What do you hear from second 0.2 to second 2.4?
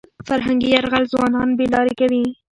فرهنګي یرغل ځوانان بې لارې کوي.